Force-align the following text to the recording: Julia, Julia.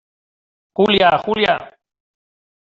Julia, 0.73 1.11
Julia. 1.23 1.59